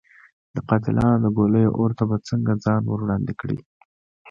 د 0.55 0.57
قاتلانو 0.69 1.17
د 1.23 1.27
ګولیو 1.37 1.75
اور 1.79 1.91
ته 1.97 2.03
به 2.09 2.17
څنګه 2.29 2.53
ځان 2.63 2.81
ور 2.85 2.99
وړاندې 3.03 3.33
کړي. 3.41 3.57